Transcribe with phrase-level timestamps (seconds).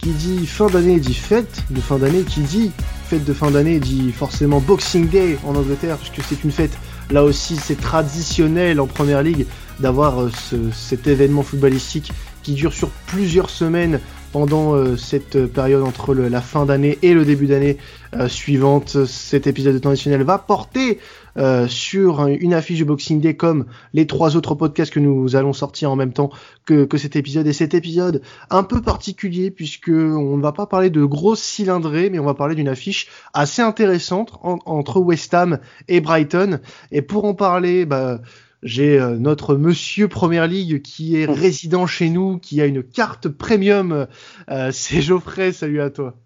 [0.00, 2.72] qui dit fin d'année dit fête de fin d'année, qui dit
[3.08, 6.76] fête de fin d'année dit forcément Boxing Day en Angleterre, puisque c'est une fête,
[7.10, 9.46] là aussi c'est traditionnel en Première Ligue
[9.78, 10.30] d'avoir euh,
[10.72, 12.12] cet événement footballistique
[12.42, 14.00] qui dure sur plusieurs semaines
[14.32, 17.78] pendant euh, cette période entre la fin d'année et le début d'année
[18.14, 19.04] euh, suivante.
[19.06, 20.98] Cet épisode de temps additionnel va porter
[21.36, 25.52] euh, sur une affiche de Boxing Day comme les trois autres podcasts que nous allons
[25.52, 26.30] sortir en même temps
[26.66, 27.46] que, que cet épisode.
[27.46, 32.10] Et cet épisode un peu particulier puisque on ne va pas parler de grosses cylindrées,
[32.10, 36.60] mais on va parler d'une affiche assez intéressante entre West Ham et Brighton.
[36.92, 38.20] Et pour en parler, bah,
[38.62, 43.28] j'ai euh, notre monsieur Première Ligue qui est résident chez nous, qui a une carte
[43.28, 44.06] premium.
[44.50, 46.16] Euh, c'est Geoffrey, salut à toi.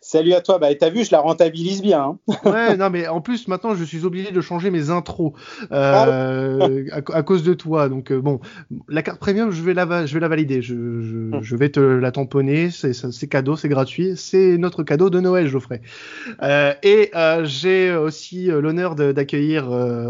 [0.00, 2.18] Salut à toi, bah t'as vu, je la rentabilise bien.
[2.28, 2.34] Hein.
[2.44, 5.32] ouais, non mais en plus maintenant je suis obligé de changer mes intros
[5.72, 7.88] euh, ah à, cause de toi.
[7.88, 8.40] Donc euh, bon,
[8.88, 10.62] la carte premium, je vais la, je vais la valider.
[10.62, 12.70] Je, je, je vais te la tamponner.
[12.70, 14.14] C'est cadeau, c'est gratuit.
[14.16, 15.80] C'est notre cadeau de Noël, Geoffrey.
[16.42, 19.68] Euh, et euh, j'ai aussi l'honneur d'accueillir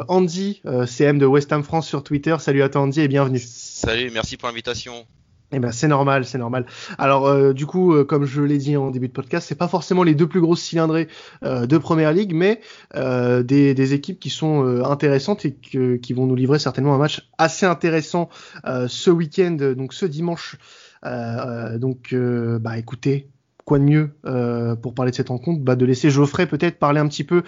[0.09, 2.37] Andy, CM de West Ham France sur Twitter.
[2.39, 3.41] Salut à toi Andy et bienvenue.
[3.41, 5.07] Salut, merci pour l'invitation.
[5.51, 6.67] Eh ben c'est normal, c'est normal.
[6.99, 9.69] Alors euh, du coup, euh, comme je l'ai dit en début de podcast, c'est pas
[9.69, 11.09] forcément les deux plus grosses cylindrées
[11.43, 12.61] euh, de Première Ligue, mais
[12.95, 17.65] des, des, équipes qui sont intéressantes et qui vont nous livrer certainement un match assez
[17.65, 18.29] intéressant
[18.65, 20.57] ce week-end, donc ce dimanche.
[21.03, 23.31] donc bah écoutez,
[23.65, 24.11] quoi de mieux
[24.83, 25.63] pour parler de cette rencontre?
[25.63, 27.43] Bah, de laisser Geoffrey peut-être parler un petit peu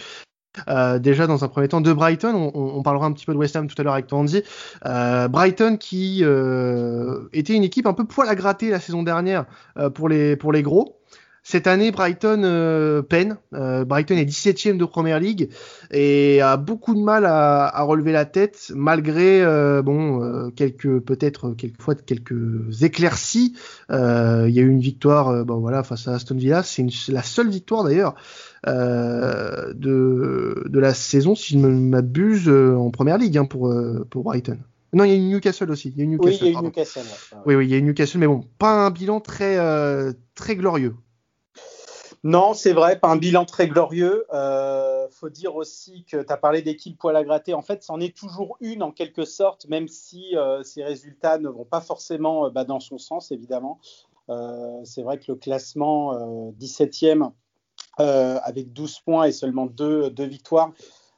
[0.68, 3.54] euh, déjà dans un premier temps de Brighton, on, parlera un petit peu de West
[3.56, 4.42] Ham tout à l'heure avec Tandy.
[4.86, 9.46] Euh, Brighton qui euh, était une équipe un peu poil à gratter la saison dernière
[9.94, 10.99] pour les pour les gros.
[11.42, 13.38] Cette année, Brighton euh, peine.
[13.54, 15.48] Euh, Brighton est 17e de Première League
[15.90, 21.52] et a beaucoup de mal à, à relever la tête malgré euh, bon quelques peut-être
[21.52, 23.54] quelquefois quelques éclaircies.
[23.88, 23.94] Il
[24.50, 27.84] y a eu une victoire bon voilà face à Aston Villa, c'est la seule victoire
[27.84, 28.14] d'ailleurs
[28.66, 29.72] de
[30.68, 33.74] de la saison si je ne m'abuse en Première Ligue hein, pour
[34.10, 34.58] pour Brighton.
[34.92, 35.92] Non, il y a une Newcastle aussi.
[35.96, 37.02] Il y a Newcastle, oui, il y a une Newcastle.
[37.46, 39.56] Oui, oui, il y a une Newcastle, mais bon, pas un bilan très
[40.34, 40.94] très glorieux.
[42.22, 44.26] Non, c'est vrai, pas un bilan très glorieux.
[44.34, 47.54] Euh, faut dire aussi que tu as parlé d'équipe poil à gratter.
[47.54, 51.48] En fait, c'en est toujours une en quelque sorte, même si euh, ces résultats ne
[51.48, 53.80] vont pas forcément euh, bah, dans son sens, évidemment.
[54.28, 56.14] Euh, c'est vrai que le classement
[56.58, 57.32] 17e
[57.96, 60.72] avec 12 points et seulement 2, victoires,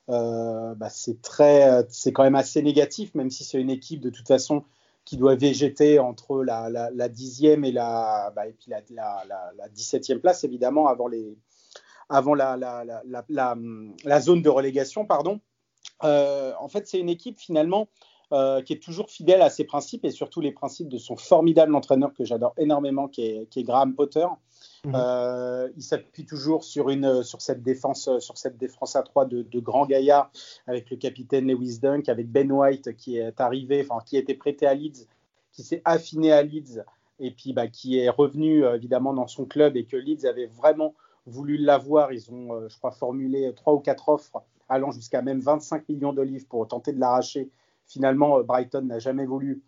[0.09, 4.65] bah, c'est quand même assez négatif, même si c'est une équipe de toute façon
[5.05, 8.83] qui doit végéter entre la, la, dixième et la, bah, et puis la,
[9.27, 11.37] la, 17e place, évidemment, avant, les,
[12.09, 15.05] avant la, la, zone de relégation.
[15.05, 15.41] Pardon.
[16.05, 17.89] Euh, en fait, c'est une équipe finalement
[18.33, 21.75] euh, qui est toujours fidèle à ses principes et surtout les principes de son formidable
[21.75, 24.27] entraîneur que j'adore énormément, qui est, qui est Graham Potter.
[24.85, 24.95] Mhm.
[24.97, 29.43] Euh, il s'appuie toujours sur, une, sur, cette défense, sur cette défense à 3 de,
[29.43, 30.33] de grands gaillards
[30.67, 34.67] avec le capitaine Lewis Dunk, avec Ben White qui est arrivé, enfin qui été prêté
[34.67, 35.07] à Leeds,
[35.53, 36.83] qui s'est affiné à Leeds
[37.21, 40.47] et puis bah, qui est revenu euh, évidemment dans son club et que Leeds avait
[40.47, 40.95] vraiment
[41.27, 42.13] voulu l'avoir.
[42.13, 46.13] Ils ont, euh, je crois, formulé trois ou quatre offres allant jusqu'à même 25 millions
[46.13, 47.51] de livres pour tenter de l'arracher.
[47.87, 49.63] Finalement, Brighton n'a jamais voulu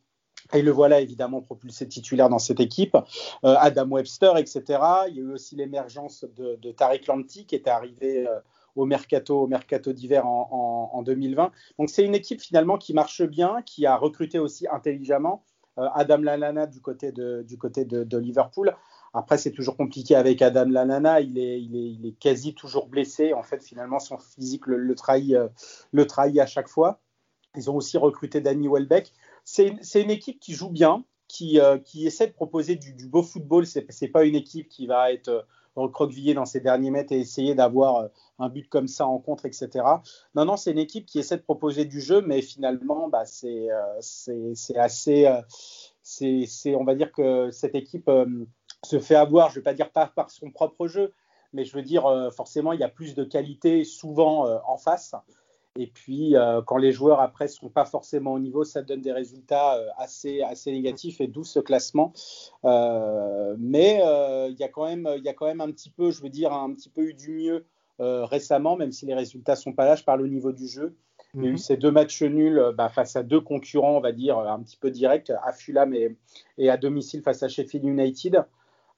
[0.53, 2.97] et le voilà évidemment propulsé titulaire dans cette équipe.
[3.45, 4.63] Euh, Adam Webster, etc.
[5.09, 8.39] Il y a eu aussi l'émergence de, Tariq Lanti qui était arrivé euh,
[8.77, 9.49] au mercato,
[9.93, 11.51] d'hiver en, 2020.
[11.79, 15.45] Donc c'est une équipe finalement qui marche bien, qui a recruté aussi intelligemment.
[15.79, 18.77] Euh, Adam Lanana du côté de, Liverpool.
[19.13, 21.21] Après, c'est toujours compliqué avec Adam Lanana.
[21.21, 23.33] Il est, quasi toujours blessé.
[23.33, 27.01] En fait, finalement, son physique le trahit à chaque fois.
[27.57, 29.13] Ils ont aussi recruté Danny Welbeck
[29.45, 33.67] c'est une équipe qui joue bien, qui, euh, qui essaie de proposer du, beau football.
[33.67, 35.43] Ce n'est pas une équipe qui va être euh,
[35.77, 39.47] recroquevillée dans ses derniers mètres et essayer d'avoir euh, un but comme ça en contre,
[39.47, 39.69] etc.
[40.35, 43.69] Non, non, c'est une équipe qui essaie de proposer du jeu, mais finalement, bah, c'est
[44.77, 45.27] assez.
[46.67, 48.11] on va dire que cette équipe
[48.85, 51.13] se fait avoir, je ne vais pas dire pas par son propre jeu,
[51.53, 55.15] mais je veux dire, forcément, il y a plus de qualité souvent en face.
[55.77, 59.01] Et puis, euh, quand les joueurs après ne sont pas forcément au niveau, ça donne
[59.01, 62.13] des résultats euh, assez, assez négatifs et d'où ce classement.
[62.65, 64.01] Euh, mais
[64.51, 66.53] il y, a quand même, y a quand même un petit peu, je veux dire,
[66.53, 67.67] un petit peu eu du mieux
[67.99, 69.97] récemment, même si les résultats sont pas là.
[69.97, 70.97] Je parle au niveau du jeu.
[71.35, 71.59] Il y a eu mhm.
[71.59, 74.91] ces deux matchs nuls bah, face à deux concurrents, on va dire, un petit peu
[74.93, 76.17] directs, à Fulham et,
[76.57, 78.45] et à domicile face à Sheffield United.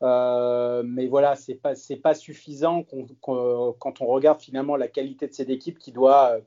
[0.03, 1.73] mais voilà, c'est pas
[2.03, 2.85] pas suffisant
[3.23, 6.39] quand on regarde finalement la qualité de cette équipe qui doit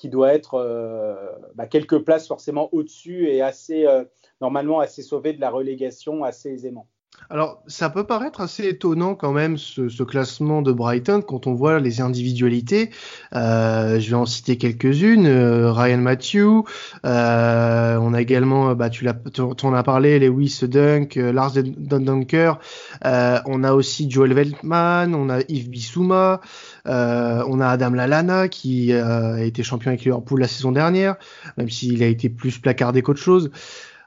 [0.00, 1.14] qui doit être euh,
[1.54, 4.02] bah, quelques places forcément au-dessus et assez euh,
[4.40, 6.88] normalement assez sauvé de la relégation assez aisément.
[7.28, 11.78] Alors, ça peut paraître assez étonnant quand même ce, classement de Brighton quand on voit
[11.78, 12.90] les individualités.
[13.36, 15.26] Euh, je vais en citer quelques-unes.
[15.26, 16.64] Euh, Ryan Matthew,
[17.06, 22.58] euh, on a également, bah, tu l'as, en as parlé, Lewis Dunk, Lars Dunker.
[23.04, 26.40] on a aussi Joel Veltman, on a Yves Bissouma,
[26.86, 31.14] on a Adam Lallana qui a été champion avec Liverpool la saison dernière,
[31.56, 33.50] même s'il a été plus placardé qu'autre chose.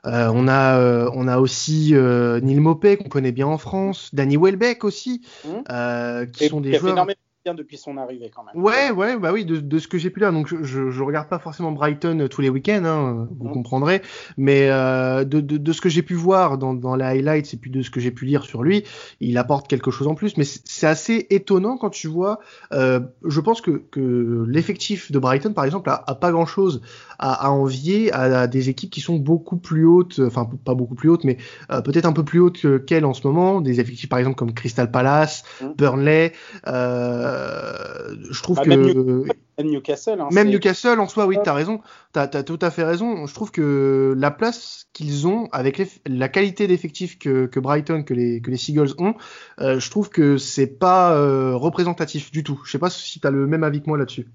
[0.06, 4.10] Euh, on a euh, on a aussi euh, Neil Mopé qu'on connaît bien en France,
[4.14, 6.26] Danny Welbeck aussi, mmh.
[6.34, 7.08] qui sont des joueurs
[7.54, 8.64] depuis son arrivée quand même.
[8.64, 10.32] Ouais, ouais, bah oui, de, de ce que j'ai pu là.
[10.32, 13.52] Donc je, je, regarde pas forcément Brighton euh, tous les week-ends, hein, vous mmh.
[13.52, 14.02] comprendrez.
[14.38, 17.58] Mais euh, de, de, de, ce que j'ai pu voir dans, dans les highlights et
[17.58, 18.86] puis de ce que j'ai pu lire sur lui,
[19.20, 20.38] il apporte quelque chose en plus.
[20.38, 22.40] Mais c'est assez étonnant quand tu vois.
[22.72, 26.82] Euh, je pense que, que l'effectif de Brighton, par exemple, a, a pas grand-chose
[27.20, 31.10] à, à, envier à, des équipes qui sont beaucoup plus hautes, enfin pas beaucoup plus
[31.10, 31.38] hautes, mais
[31.72, 33.60] euh, peut-être un peu plus hautes qu'elles en ce moment.
[33.60, 35.68] Des effectifs par exemple comme Crystal Palace, mmh.
[35.78, 36.32] Burnley.
[36.68, 39.26] Euh, euh, je trouve bah, que même,
[39.60, 41.82] Newcastle, hein, même Newcastle en soi, oui, tu as raison,
[42.14, 43.26] tu as, tout à fait raison.
[43.26, 48.14] Je trouve que la place qu'ils ont avec la qualité d'effectif que, que, Brighton, que
[48.14, 49.16] les, que les Seagulls ont,
[49.60, 52.62] euh, je trouve que c'est pas euh, représentatif du tout.
[52.66, 54.28] Je sais pas si tu as le même avis que moi là-dessus.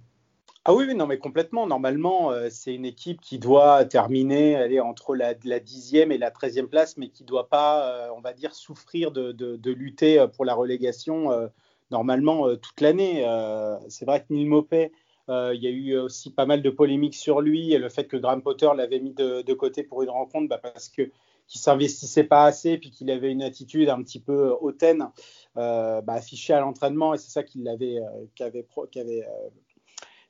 [0.65, 1.67] Ah oui, non, mais complètement.
[1.67, 6.99] Normalement, c'est une équipe qui doit terminer aller entre la, dixième et la treizième place,
[6.99, 10.53] mais qui ne doit pas, on va dire, souffrir de, de, de, lutter pour la
[10.55, 11.31] relégation
[11.91, 13.25] normalement euh, toute l'année.
[13.27, 14.93] Euh, c'est vrai que Neil Mopé,
[15.29, 18.05] euh, il y a eu aussi pas mal de polémiques sur lui et le fait
[18.05, 21.11] que Graham Potter l'avait mis de, côté pour une rencontre bah, parce que
[21.47, 25.09] qu'il s'investissait pas assez puis qu'il avait une attitude un petit peu hautaine
[25.55, 27.99] bah, affichée à l'entraînement et c'est ça qu'il avait,
[28.35, 28.67] qu'avait,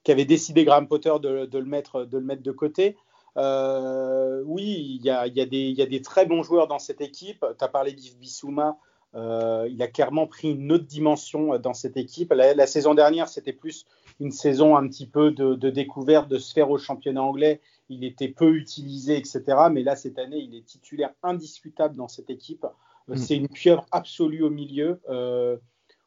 [0.05, 2.97] qu'avait, décidé Graham Potter de, le mettre, de le mettre de côté.
[3.37, 7.45] oui, il y y, y a, des très bons joueurs dans cette équipe.
[7.59, 8.79] Tu as parlé d'Yves Bissouma.
[9.15, 12.33] Euh, il a clairement pris une autre dimension euh, dans cette équipe.
[12.33, 13.87] La, saison dernière, c'était plus
[14.21, 17.61] une saison un petit peu de, découverte, de se faire au championnat anglais.
[17.89, 19.43] Il était peu utilisé, etc.
[19.73, 22.67] Mais là, cette année, il est titulaire indiscutable dans cette équipe.
[23.09, 23.17] Euh, mm.
[23.17, 25.01] C'est une pieuvre absolue au milieu.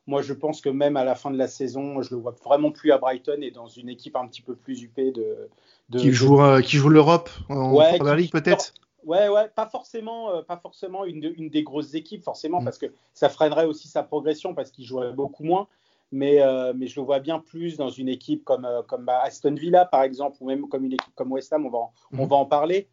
[0.06, 2.72] moi, je pense que même à la fin de la saison, je le vois vraiment
[2.72, 5.50] plus à Brighton et dans une équipe un petit peu plus huppée de,
[5.98, 7.98] qui joue qui joue l'Europe en ouais,
[8.30, 8.74] peut-être?
[9.04, 12.66] Ouais, ouais, pas forcément, euh, pas forcément une, une, des grosses équipes, forcément, mm.
[12.66, 15.68] parce que ça freinerait aussi sa progression parce qu'il jouerait beaucoup moins.
[16.14, 19.22] Mais, euh, mais je le vois bien plus dans une équipe comme, euh, comme bah,
[19.24, 21.94] Aston Villa, par exemple, ou même comme une équipe comme West Ham, on va en,
[22.12, 22.30] on mm.
[22.30, 22.90] va en parler.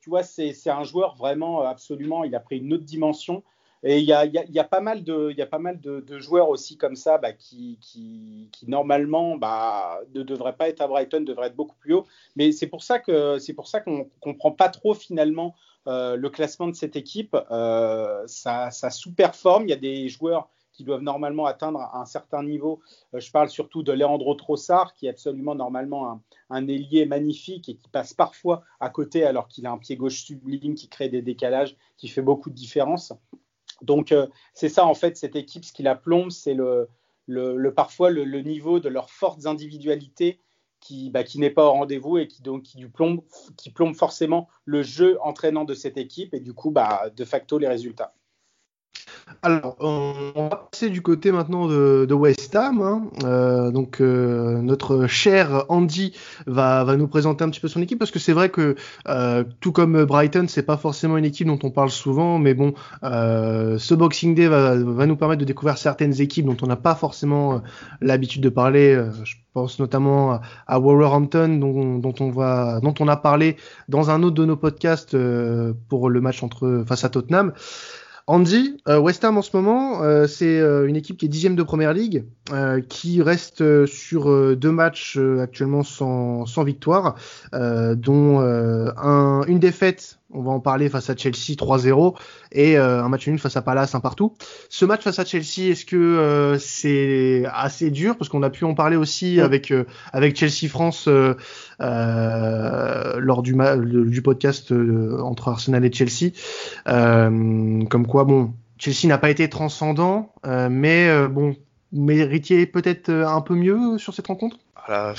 [0.00, 3.42] tu vois, c'est un joueur vraiment, absolument, il a pris une autre dimension.
[3.86, 7.78] Et il y a, pas mal de, joueurs aussi comme ça bah, qui,
[8.66, 12.06] normalement bah, ne devraient pas être à Brighton, devraient être beaucoup plus haut.
[12.34, 13.68] Mais c'est pour ça que c'est pour
[14.20, 15.54] comprend pas trop finalement
[15.86, 17.36] euh, le classement de cette équipe.
[17.50, 19.64] Euh, ça, ça sous-performe.
[19.64, 22.80] Il y a des joueurs qui doivent normalement atteindre un certain niveau.
[23.12, 27.68] Euh, je parle surtout de Leandro Trossard, qui est absolument normalement un, un ailier magnifique
[27.68, 31.10] et qui passe parfois à côté alors qu'il a un pied gauche sublime qui crée
[31.10, 33.12] des décalages, qui fait beaucoup de différence.
[33.84, 36.88] Donc euh, c'est ça en fait cette équipe, ce qui la plombe, c'est le,
[37.74, 40.40] parfois le, niveau de leurs fortes individualités
[40.80, 43.22] qui, bah, n'est pas au rendez-vous et qui donc qui, du plombe,
[43.56, 47.58] qui plombe forcément le jeu entraînant de cette équipe et du coup bah, de facto
[47.58, 48.14] les résultats.
[49.42, 52.80] Alors, on va passer du côté maintenant de, West Ham.
[52.80, 53.02] Hein.
[53.24, 56.14] Euh, donc, euh, notre cher Andy
[56.46, 58.74] va, nous présenter un petit peu son équipe parce que c'est vrai que
[59.08, 62.74] euh, tout comme Brighton, c'est pas forcément une équipe dont on parle souvent, mais bon,
[63.02, 67.62] ce Boxing Day va, nous permettre de découvrir certaines équipes dont on n'a pas forcément
[68.00, 68.98] l'habitude de parler.
[69.24, 73.56] je pense notamment à, Wolverhampton, dont, on dont on a parlé
[73.88, 75.16] dans un autre de nos podcasts
[75.88, 77.52] pour le match entre face à Tottenham.
[78.26, 81.56] Andy, euh, West Ham en ce moment, euh, c'est euh, une équipe qui est dixième
[81.56, 82.24] de première ligue,
[82.88, 87.16] qui reste sur deux matchs actuellement sans, victoire,
[87.52, 92.16] dont un, une défaite on va en parler face à Chelsea 3-0
[92.52, 94.34] et euh, un match nul face à Palace un partout.
[94.68, 98.16] Ce match face à Chelsea, est-ce que euh, c'est assez dur?
[98.16, 101.08] Parce qu'on a pu en parler aussi avec euh, avec Chelsea France
[101.78, 106.32] lors du du podcast entre Arsenal et Chelsea,
[106.86, 111.54] comme quoi bon Chelsea n'a pas été transcendant, mais bon
[111.92, 114.56] méritiez peut-être un peu mieux sur cette rencontre?
[114.86, 115.14] À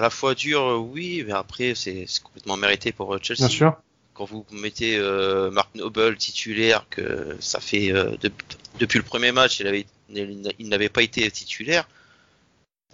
[0.00, 3.38] la, fois dur, oui, mais après c'est complètement mérité pour Chelsea.
[3.38, 3.76] Bien sûr
[4.20, 8.18] quand vous mettez euh, Mark Noble titulaire, que ça fait euh,
[8.78, 11.88] depuis le premier match, il avait, il, n'avait pas été titulaire,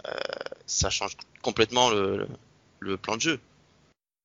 [0.07, 0.13] euh,
[0.67, 2.29] ça change complètement le,
[2.79, 3.39] le, plan de jeu.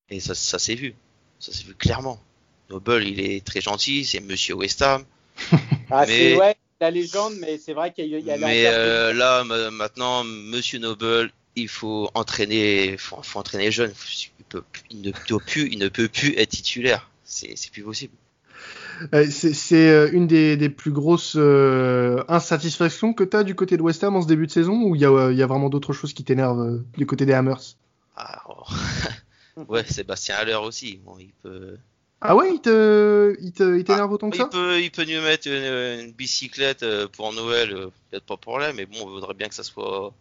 [0.09, 0.95] Et ça, ça s'est vu,
[1.41, 2.21] ça s'est vu clairement.
[2.69, 5.03] Noble, il est très gentil, c'est Monsieur West Ham,
[5.91, 6.37] Ah, mais...
[6.37, 8.37] ouais, la légende, mais c'est vrai qu'il y a.
[8.37, 13.93] Mais là, maintenant, Monsieur Noble, il faut entraîner, faut, faut entraîner les jeunes.
[14.39, 17.09] Il, peut, il, ne peut plus, il ne peut plus être titulaire.
[17.23, 18.13] C'est plus possible.
[19.13, 23.75] Euh, c'est euh, une des, des, plus grosses euh, insatisfactions que tu as du côté
[23.75, 25.93] de West Ham en ce début de saison ou il y, y, a vraiment d'autres
[25.93, 27.75] choses qui t'énervent du côté des Hammers?
[28.15, 28.63] Ah, oh.
[29.67, 30.99] Ouais, Sébastien Haller aussi.
[31.03, 31.77] Bon, il peut...
[32.21, 34.49] Ah ouais, il te, il te, il t'énerve ah, autant que ça?
[34.51, 37.69] il peut, il peut nous mettre une, une bicyclette pour Noël,
[38.09, 40.13] peut-être pas pour là, mais bon, on voudrait bien que ça soit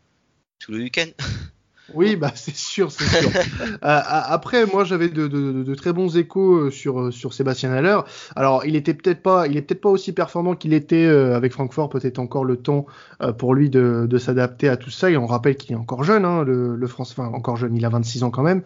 [0.71, 1.11] le week-end.
[1.95, 3.31] Oui, bah c'est sûr, c'est sûr.
[3.61, 7.73] euh, après, moi, j'avais de, de, de, très bons échos euh, sur euh, sur Sébastien
[7.73, 7.99] Haller.
[8.37, 11.53] Alors, il était peut-être pas, il est peut-être pas aussi performant qu'il était euh, avec
[11.53, 11.91] Francfort.
[11.91, 12.87] Peut-être encore le temps
[13.39, 15.11] pour lui de, de s'adapter à tout ça.
[15.11, 17.85] Et on rappelle qu'il est encore jeune, hein, le, le France, enfin encore jeune, il
[17.85, 18.63] a 26 ans quand même,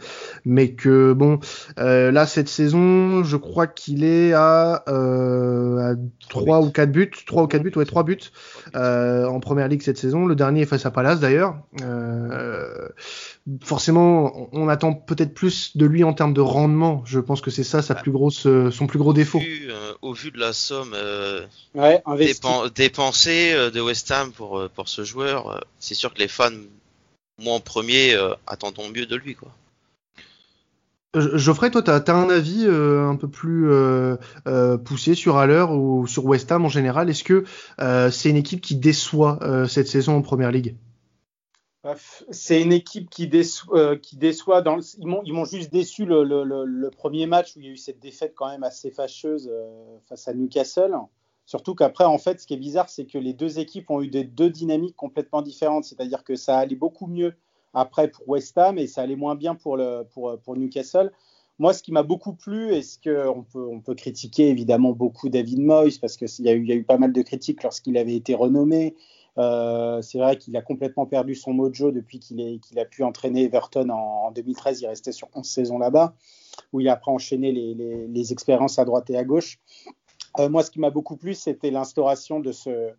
[0.46, 1.38] mais que bon,
[1.76, 5.92] là cette saison, je crois qu'il est à, à
[6.30, 8.30] 3 ou 4 buts, 3 ou 4 buts, ouais, 3 buts
[8.74, 10.24] en première ligue cette saison.
[10.24, 11.56] Le dernier est face à Palace d'ailleurs.
[11.82, 12.88] Euh,
[13.62, 17.02] forcément, on attend peut-être plus de lui en termes de rendement.
[17.06, 19.40] Je pense que c'est ça sa plus grosse, euh, son plus gros défaut.
[19.40, 22.02] Euh, au vu de la somme euh, ouais,
[22.74, 26.50] dépensée de West Ham pour, pour ce joueur, c'est sûr que les fans,
[27.38, 29.34] moi en premier, attendons mieux de lui.
[29.34, 29.50] Quoi.
[31.14, 33.70] Geoffrey, toi, tu as, un avis un peu plus
[34.84, 37.08] poussé sur Haller ou sur West Ham en général?
[37.08, 37.44] Est-ce que
[38.10, 40.74] c'est une équipe qui déçoit cette saison en Première Ligue?
[42.30, 43.78] C'est une équipe qui déçoit.
[43.78, 44.62] Euh, déçoit
[44.98, 48.48] ils m'ont juste déçu le, premier match où il y a eu cette défaite quand
[48.48, 50.94] même assez fâcheuse euh, face à Newcastle.
[51.44, 54.08] Surtout qu'après, en fait, ce qui est bizarre, c'est que les deux équipes ont eu
[54.08, 55.84] des deux dynamiques complètement différentes.
[55.84, 57.34] C'est-à-dire que ça allait beaucoup mieux
[57.72, 61.12] après pour West Ham et ça allait moins bien pour, le, pour, pour Newcastle.
[61.58, 65.30] Moi, ce qui m'a beaucoup plu, et ce qu'on peut, on peut critiquer évidemment beaucoup
[65.30, 68.94] David Moyes, parce qu'il y a eu pas mal de critiques lorsqu'il avait été renommé.
[69.38, 73.44] Euh, c'est vrai qu'il a complètement perdu son mojo depuis qu'il qu'il a pu entraîner
[73.44, 74.80] Everton en, 2013.
[74.80, 76.14] Il restait sur 11 saisons là-bas,
[76.72, 77.74] où il a après enchaîné les,
[78.08, 79.58] les, expériences à droite et à gauche.
[80.38, 82.92] Euh, moi, ce qui m'a beaucoup plu, c'était l'instauration de ce,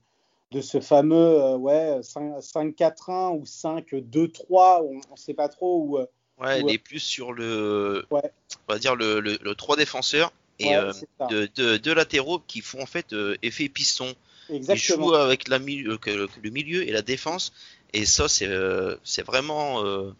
[0.52, 5.82] de ce fameux euh, ouais, 5-4-1 ou 5-2-3, on ne sait pas trop.
[5.82, 5.98] Où,
[6.44, 8.32] ouais, il est plus sur le, ouais.
[8.68, 12.82] on va dire le, le, le 3 défenseurs et de, de, de, latéraux qui font
[12.82, 14.14] en fait effet piston.
[14.50, 15.08] Exactement.
[15.08, 17.54] Il joue avec la milieu, le milieu et la défense.
[17.94, 20.14] Et ça, c'est euh, vraiment euh,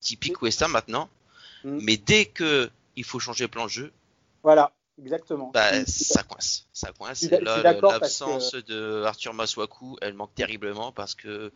[0.00, 0.42] typique.
[0.42, 1.08] West Ham maintenant.
[1.64, 1.78] Mm.
[1.82, 3.92] Mais dès que il faut changer le plan de jeu,
[4.42, 5.50] voilà, exactement.
[5.54, 7.22] Bah, ça coince, ça coince.
[7.30, 11.52] L'absence de Arthur Maswaku, elle manque terriblement parce que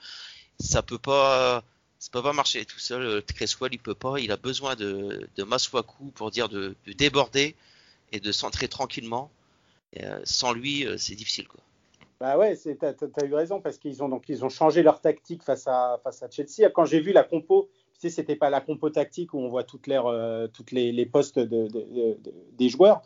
[0.58, 1.62] ça peut pas,
[1.98, 3.22] ça peut pas marcher tout seul.
[3.22, 4.18] Cresswell, il peut pas.
[4.18, 7.54] Il a besoin de, de Maswaku pour dire de, de déborder
[8.12, 9.30] et de centrer tranquillement.
[10.00, 11.60] Euh, sans lui, c'est difficile quoi.
[12.20, 15.42] Bah ouais, tu as, eu raison parce qu'ils ont, donc, ils ont changé leur tactique
[15.42, 16.70] face à, face à Chelsea.
[16.75, 19.64] Quand j'ai vu la compo, tu sais, c'était pas la compo tactique où on voit
[19.64, 22.18] toutes, les, euh, toutes les, les postes de, de,
[22.56, 23.02] des joueurs.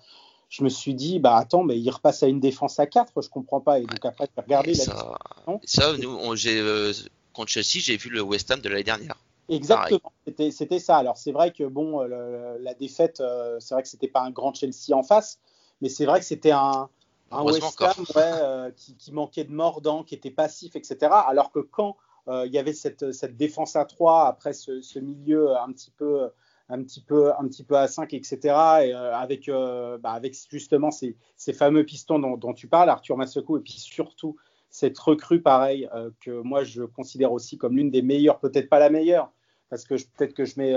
[0.48, 3.28] Je me suis dit, bah attends, mais il repasse à une défense à 4, je
[3.28, 3.78] comprends pas.
[3.78, 5.18] Et donc après, tu regardé la ça,
[5.64, 6.92] ça nous, on, euh,
[7.32, 9.16] contre Chelsea, j'ai vu le West Ham de l'année dernière.
[9.48, 10.96] Exactement, c'était ça.
[10.96, 14.54] Alors c'est vrai que bon, la défaite, euh, c'est vrai que c'était pas un grand
[14.54, 15.40] Chelsea en face,
[15.80, 16.88] mais c'est vrai que c'était un,
[17.30, 21.12] un West Ham euh, qui, manquait de mordant, qui était passif, etc.
[21.26, 21.96] Alors que quand
[22.28, 25.90] euh, il y avait cette, cette, défense à 3 après ce, ce, milieu un petit
[25.90, 26.28] peu
[26.68, 30.90] un petit peu un petit peu à 5 etc et, euh, avec bah, avec justement
[30.90, 34.36] ces, ces fameux pistons dont, dont, tu parles Arthur Masseco et puis surtout
[34.68, 35.88] cette recrue pareil
[36.20, 39.32] que moi je considère aussi comme l'une des meilleures peut-être pas la meilleure
[39.70, 40.76] parce que peut-être que je mets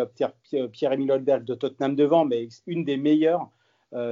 [0.71, 3.49] Pierre-Emile Holberg de Tottenham devant mais une des meilleures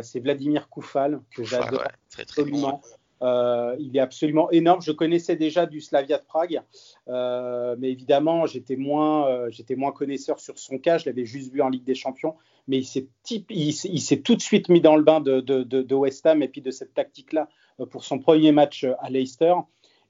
[0.02, 1.84] c'est Vladimir Koufal, que j'adore
[2.18, 2.82] absolument.
[3.22, 4.82] Euh, il est absolument énorme.
[4.82, 6.62] Je connaissais déjà du Slavia de Prague,
[7.08, 10.98] euh, mais évidemment, j'étais moins, j'étais moins connaisseur sur son cas.
[10.98, 12.36] Je l'avais juste vu en Ligue des Champions,
[12.68, 13.08] mais il s'est,
[13.50, 16.48] il, s'est tout de suite mis dans le bain de, de, de, West Ham et
[16.48, 17.48] puis de cette tactique-là
[17.92, 19.54] pour son premier match à Leicester.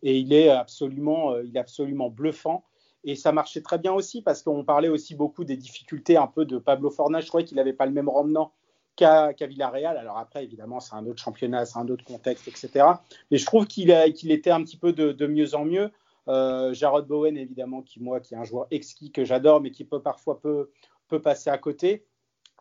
[0.03, 2.63] Et il est absolument, il est absolument bluffant.
[3.03, 6.45] Et ça marchait très bien aussi parce qu'on parlait aussi beaucoup des difficultés un peu
[6.45, 7.19] de Pablo Forna.
[7.19, 8.53] Je croyais qu'il n'avait pas le même rendement
[8.95, 9.97] qu'à Villarreal.
[9.97, 12.85] Alors après, évidemment, c'est un autre championnat, c'est un autre contexte, etc.
[13.29, 15.91] Mais je trouve qu'il était un petit peu de, mieux en mieux.
[16.27, 19.85] Euh, Jarrod Bowen, évidemment, qui moi, qui est un joueur exquis que j'adore, mais qui
[19.85, 20.69] peut parfois peut,
[21.07, 22.05] peut passer à côté.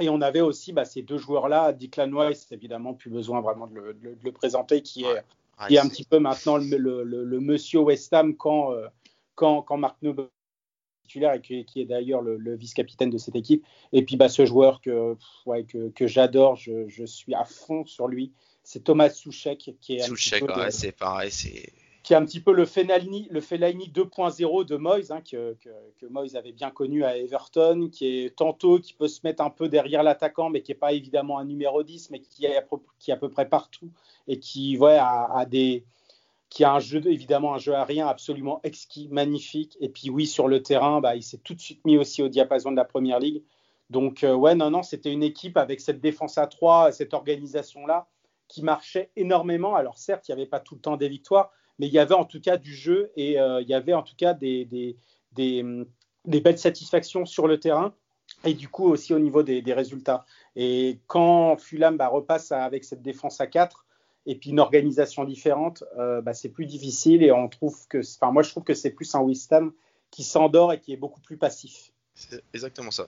[0.00, 3.74] Et on avait aussi bah, ces deux joueurs-là, Declan Weiss, évidemment, plus besoin vraiment de
[3.74, 5.22] le, présenter, qui est,
[5.68, 8.88] qui est un petit peu maintenant le, le monsieur West Ham quand, euh,
[9.34, 10.28] quand, quand Mark Noble
[11.16, 13.64] et qui, est d'ailleurs le, vice-capitaine de cette équipe.
[13.92, 15.16] Et puis bah, ce joueur que,
[15.94, 20.00] que, j'adore, je, suis à fond sur lui, c'est Thomas Souchek qui est.
[20.00, 24.76] Souchek, ouais, c'est pareil, c'est qui est un petit peu le Fellaini, le 2.0 de
[24.76, 25.56] Moyes, hein, que,
[25.98, 29.50] que, Moyes avait bien connu à Everton, qui est tantôt qui peut se mettre un
[29.50, 32.62] peu derrière l'attaquant, mais qui n'est pas évidemment un numéro 10, mais qui est à
[32.62, 33.90] peu, qui est à peu près partout
[34.28, 35.84] et qui ouais, a, des
[36.50, 39.78] qui a un jeu évidemment un jeu aérien absolument exquis, magnifique.
[39.80, 42.28] Et puis oui, sur le terrain, bah, il s'est tout de suite mis aussi au
[42.28, 43.42] diapason de la première ligue.
[43.88, 48.08] Donc euh, ouais, non, non, c'était une équipe avec cette défense à 3, cette organisation-là,
[48.48, 49.76] qui marchait énormément.
[49.76, 52.14] Alors certes, il n'y avait pas tout le temps des victoires, mais il y avait
[52.14, 54.66] en tout cas du jeu et euh, il y avait en tout cas des,
[55.36, 57.94] belles satisfactions sur le terrain
[58.44, 60.24] et du coup aussi au niveau des, résultats.
[60.56, 63.86] Et quand Fulham bah, repasse avec cette défense à 4
[64.26, 68.32] et puis une organisation différente, euh, bah, c'est plus difficile et on trouve que, enfin
[68.32, 69.54] moi je trouve que c'est plus un West
[70.10, 71.92] qui s'endort et qui est beaucoup plus passif.
[72.14, 73.06] C'est exactement ça.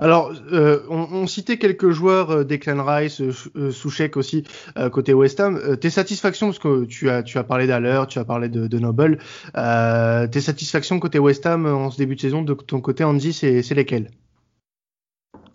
[0.00, 4.44] Alors, euh, on, citait quelques joueurs, euh, Declan Rice, euh, Souchek aussi,
[4.92, 5.76] côté West Ham.
[5.76, 8.78] tes satisfactions, parce que tu as, tu as parlé d'Aller, tu as parlé de, de
[8.78, 9.18] Noble,
[9.54, 13.74] tes satisfactions côté West Ham en ce début de saison, de ton côté, Andy, c'est
[13.74, 14.10] lesquelles?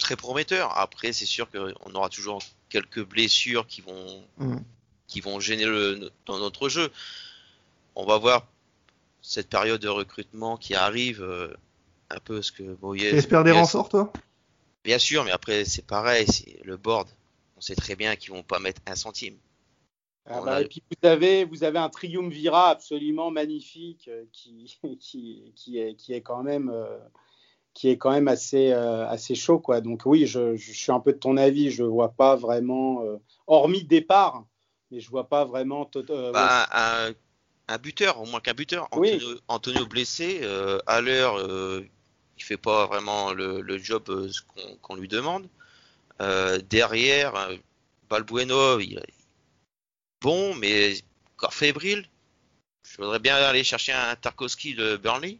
[0.06, 0.78] Très prometteur.
[0.78, 4.58] Après, c'est sûr qu'on aura toujours quelques blessures qui vont, mm.
[5.08, 6.92] qui vont gêner le, dans notre jeu.
[7.96, 8.46] On va voir
[9.24, 11.26] cette période de recrutement qui arrive
[12.12, 13.10] un peu ce que Moyes.
[13.10, 14.14] Tu espères des renforts, toi?
[14.84, 17.10] Bien sûr, mais après, c'est pareil, c'est le board.
[17.58, 19.38] On sait très bien qu'ils vont pas mettre un centime.
[20.28, 25.54] Ah bah, Et puis vous avez, vous avez un triumvirat absolument magnifique euh, qui, qui,
[25.56, 26.98] qui, est, qui est quand même, euh,
[27.76, 29.60] qui est quand même assez, euh, assez chaud.
[29.60, 29.82] Quoi.
[29.82, 31.70] Donc oui, je, je, suis un peu de ton avis.
[31.70, 33.04] Je vois pas vraiment,
[33.46, 34.46] hormis départ,
[34.90, 35.88] mais je vois pas vraiment.
[36.34, 37.12] Bah, un,
[37.68, 38.88] un, buteur, au moins qu'un buteur.
[38.92, 40.42] Antonio, Antonio blessé,
[40.88, 41.38] à l'heure,
[42.38, 44.30] il fait pas vraiment le, job euh,
[44.82, 45.48] qu'on lui demande.
[46.22, 47.56] Euh, derrière, euh,
[48.10, 49.14] Balbueno, il est
[50.22, 50.96] bon, mais
[51.36, 52.08] encore fébrile.
[52.84, 55.40] Je voudrais bien aller chercher un Tarkovsky de Burnley.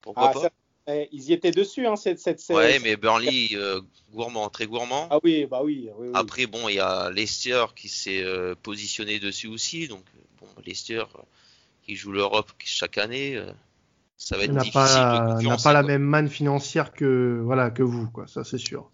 [0.00, 0.50] Pourquoi ah, pas?
[1.12, 3.50] Ils y étaient dessus, hein, cette, cette Ouais, mais Burnley,
[4.12, 5.08] gourmand, très gourmand.
[5.10, 5.90] Ah oui, bah oui.
[6.14, 8.24] Après, bon, il y a Leicester qui s'est
[8.62, 9.86] positionné dessus aussi.
[9.86, 10.04] Donc,
[10.40, 11.04] bon, Leicester
[11.82, 13.38] qui joue l'Europe chaque année
[14.18, 18.10] ça va être n'a Pas, n'a pas la même manne financière que voilà que vous,
[18.10, 18.26] quoi.
[18.26, 18.90] Ça c'est sûr.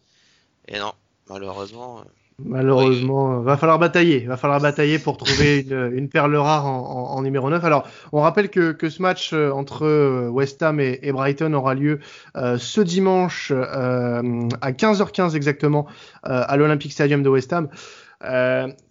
[0.68, 0.92] Et non,
[1.28, 2.04] malheureusement.
[2.40, 7.11] Euh, malheureusement, va falloir batailler, va falloir batailler pour trouver une, une perle rare en,
[7.11, 7.64] en, numéro 9.
[7.64, 11.53] Alors, on rappelle que, que ce match euh, entre euh, West Ham et, et Brighton
[11.53, 12.01] aura lieu
[12.35, 15.87] ce dimanche euh, à 15h15 exactement
[16.23, 17.68] à l'Olympic Stadium de West Ham.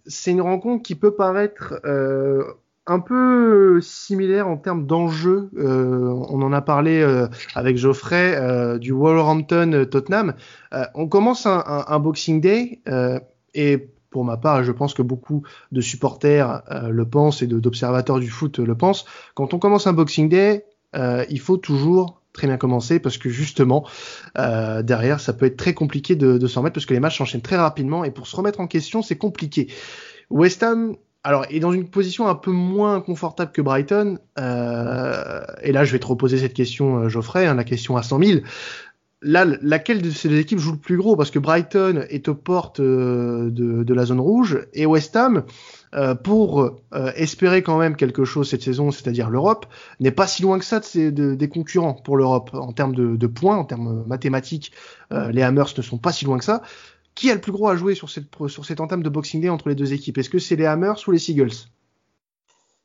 [0.06, 1.80] c'est une rencontre qui peut paraître
[2.86, 5.50] un peu similaire en termes d'enjeux.
[5.56, 10.34] Euh, on en a parlé euh, avec Geoffrey euh, du Wolverhampton Tottenham.
[10.94, 12.80] on commence un, un, Boxing Day
[13.54, 18.28] et pour ma part, je pense que beaucoup de supporters le pensent et d'observateurs du
[18.28, 19.06] foot le pensent.
[19.34, 23.84] Quand on commence un Boxing Day, il faut toujours très bien commencer parce que justement
[24.36, 27.56] derrière ça peut être très compliqué de, s'en remettre parce que les matchs s'enchaînent très
[27.56, 29.66] rapidement et pour se remettre en question c'est compliqué.
[30.30, 30.94] West Ham
[31.26, 34.18] alors, est dans une position un peu moins confortable que Brighton.
[34.38, 38.02] Euh, et là, je vais te reposer cette question, euh, Geoffrey, hein, la question à
[38.02, 38.40] 100 000.
[39.26, 41.16] Là, laquelle de ces deux équipes joue le plus gros?
[41.16, 45.44] Parce que Brighton est aux portes euh, de, la zone rouge et West Ham,
[46.24, 46.80] pour
[47.14, 49.66] espérer quand même quelque chose cette saison, c'est-à-dire l'Europe,
[50.00, 53.26] n'est pas si loin que ça de, des concurrents pour l'Europe en termes de, de,
[53.28, 54.72] points, en termes mathématiques.
[55.12, 56.62] les Hammers ne sont pas si loin que ça.
[57.14, 59.68] Qui a le plus gros à jouer sur cette, sur entame de Boxing Day entre
[59.68, 60.18] les deux équipes?
[60.18, 61.68] Est-ce que c'est les Hammers ou les Seagulls?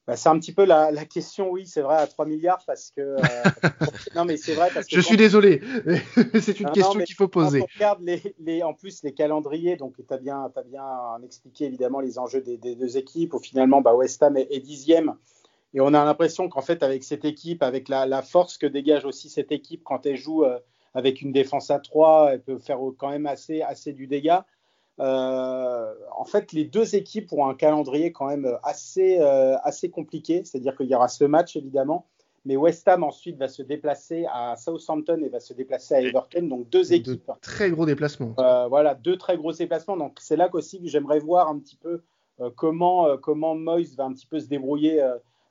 [0.10, 3.02] Bah, c'est un petit peu la, question, oui, c'est vrai, à 3 milliards, parce que.
[3.02, 3.18] Euh,
[4.16, 4.72] non, mais c'est vrai.
[4.74, 5.62] Parce que Je suis désolé,
[6.42, 7.60] c'est une question qu'il faut poser.
[7.60, 10.88] Quand on regarde les, en plus les calendriers, donc tu as bien, as bien
[11.24, 15.14] expliqué évidemment les enjeux des, deux équipes, où finalement bah, West Ham est, dixième.
[15.76, 19.30] Et on a l'impression qu'en fait, avec cette équipe, avec la, force que dégage aussi
[19.30, 20.44] cette équipe quand elle joue.
[20.44, 20.58] Euh,
[20.96, 24.44] avec une défense à 3, elle peut faire quand même assez, assez du dégât.
[25.00, 30.44] Euh, en fait, les deux équipes ont un calendrier quand même assez, euh, assez compliqué,
[30.44, 32.06] c'est-à-dire qu'il y aura ce match évidemment,
[32.46, 36.44] mais West Ham ensuite va se déplacer à Southampton et va se déplacer à Everton,
[36.44, 37.32] donc deux équipes.
[37.42, 38.34] très gros déplacements.
[38.40, 39.98] Euh, voilà, deux très gros déplacements.
[39.98, 42.02] Donc c'est là qu'aussi j'aimerais voir un petit peu
[42.56, 45.04] comment, comment Moyes va un petit peu se débrouiller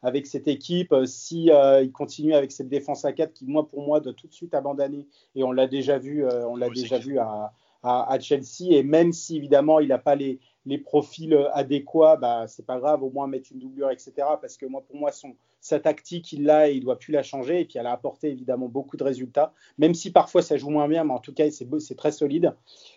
[0.02, 0.92] avec cette équipe.
[0.92, 4.12] Euh, si euh, il continue avec cette défense à 4 qui, moi, pour moi, doit
[4.12, 5.06] tout de suite abandonner.
[5.34, 7.52] Et on l'a déjà vu, euh, on l'a déjà vu à,
[7.88, 8.70] à, Chelsea.
[8.70, 13.03] Et même si, évidemment, il n'a pas les, les, profils adéquats, bah, c'est pas grave,
[13.03, 14.12] au moins mettre une doublure, etc.
[14.40, 17.22] Parce que moi, pour moi, son, sa tactique, il l'a et il doit plus la
[17.22, 17.61] changer.
[17.61, 20.88] Et puis, elle a apporté évidemment beaucoup de résultats, même si parfois ça joue moins
[20.88, 22.55] bien, mais en tout cas, c'est très solide.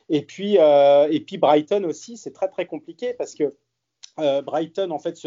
[0.10, 3.56] Et puis, et puis Brighton aussi, c'est très, très compliqué parce que
[4.18, 5.18] Brighton, en fait,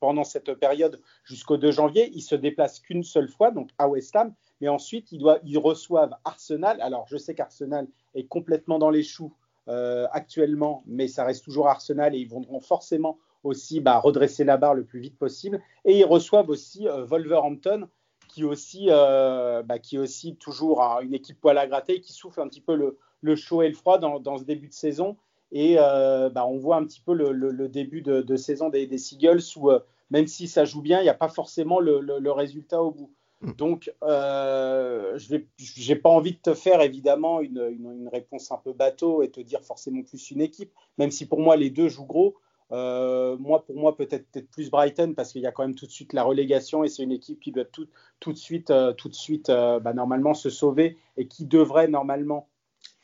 [0.00, 4.14] pendant cette période jusqu'au 2 janvier, il se déplace qu'une seule fois, donc à West
[4.16, 6.80] Ham, mais ensuite, ils, reçoivent Arsenal.
[6.80, 9.34] Alors, je sais qu'Arsenal est complètement dans les choux
[9.66, 14.74] actuellement, mais ça reste toujours Arsenal et ils vont forcément aussi bah, redresser la barre
[14.74, 15.62] le plus vite possible.
[15.84, 17.88] Et ils reçoivent aussi Wolverhampton,
[18.30, 22.48] qui aussi, euh, bah, qui aussi toujours une équipe poil à gratter, qui souffle un
[22.48, 22.76] petit peu
[23.22, 25.16] le, chaud et le froid dans, ce début de saison.
[25.52, 29.42] Et euh, bah, on voit un petit peu le, début de, saison des, des, Seagulls
[29.56, 32.90] où, euh, même si ça joue bien, il n'y a pas forcément le, résultat au
[32.90, 33.10] bout.
[33.40, 33.52] Mm.
[33.52, 39.22] Donc, je n'ai pas envie de te faire évidemment une, une, réponse un peu bateau
[39.22, 42.36] et te dire forcément plus une équipe, même si pour moi les deux jouent gros.
[42.72, 45.86] Euh, moi, pour moi, peut-être peut plus Brighton parce qu'il y a quand même tout
[45.86, 47.88] de suite la relégation et c'est une équipe qui doit tout,
[48.20, 51.88] tout de suite, euh, tout de suite euh, bah, normalement se sauver et qui devrait
[51.88, 52.48] normalement,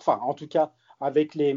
[0.01, 1.57] enfin, en tout cas, avec les,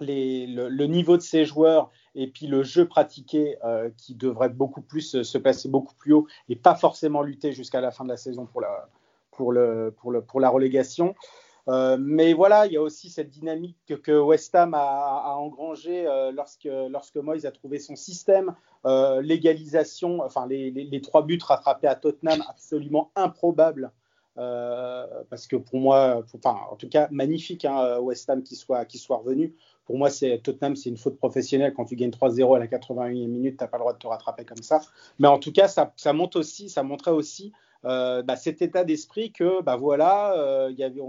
[0.00, 3.56] les, le, niveau de ses joueurs et puis le jeu pratiqué
[3.96, 7.90] qui devrait beaucoup plus se placer beaucoup plus haut et pas forcément lutter jusqu'à la
[7.90, 8.88] fin de la saison pour la,
[9.30, 11.14] pour le, pour le, pour la relégation.
[11.68, 16.30] Euh, mais voilà, il y a aussi cette dynamique que, West Ham a, engrangée euh,
[16.30, 18.54] lorsque, lorsque Moyes a trouvé son système.
[18.84, 23.90] Euh, l'égalisation, enfin les, trois buts rattrapés à Tottenham, absolument improbable.
[24.36, 28.98] Parce que pour moi, enfin, en tout cas, magnifique, hein, West Ham qui soit, qui
[28.98, 29.54] soit revenu.
[29.86, 31.72] Pour moi, c'est Tottenham, c'est une faute professionnelle.
[31.74, 34.06] Quand tu gagnes 3-0 à la 81e minute, tu n'as pas le droit de te
[34.06, 34.80] rattraper comme ça.
[35.18, 37.52] Mais en tout cas, ça, ça montre aussi, ça montrait aussi
[37.84, 41.00] euh, bah, cet état d'esprit que bah, voilà, euh, y avait,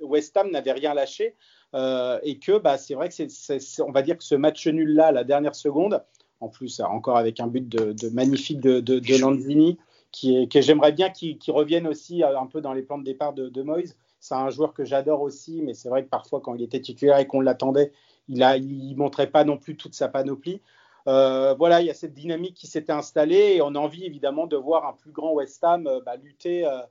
[0.00, 1.34] West Ham n'avait rien lâché
[1.74, 4.94] euh, et que bah, c'est vrai que c'est, on va dire que ce match nul
[4.94, 6.02] là, la dernière seconde,
[6.40, 9.78] en plus encore avec un but de, magnifique de, de, Lanzini,
[10.10, 13.62] qui j'aimerais bien qu'il, revienne aussi un peu dans les plans de départ de, de
[13.62, 13.94] Moyes.
[14.20, 17.18] C'est un joueur que j'adore aussi, mais c'est vrai que parfois quand il était titulaire
[17.18, 17.92] et qu'on l'attendait,
[18.28, 20.60] il ne montrait pas non plus toute sa panoplie.
[21.06, 24.46] Euh, voilà, il y a cette dynamique qui s'était installée et on a envie évidemment
[24.46, 26.82] de voir un plus grand West Ham euh, bah, lutter, euh,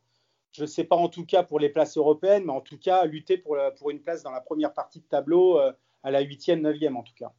[0.53, 3.05] je ne sais pas en tout cas pour les places européennes, mais en tout cas
[3.05, 6.95] lutter pour, pour une place dans la première partie de tableau à la 8e, 9e
[6.95, 7.31] en tout cas.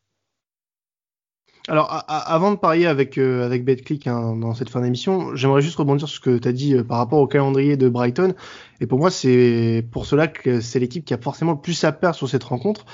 [1.68, 5.76] Alors, avant de parier avec, euh, avec BetClick hein, dans cette fin d'émission, j'aimerais juste
[5.76, 8.32] rebondir sur ce que tu as dit euh, par rapport au calendrier de Brighton.
[8.80, 11.92] Et pour moi, c'est pour cela que c'est l'équipe qui a forcément le plus à
[11.92, 12.86] perdre sur cette rencontre.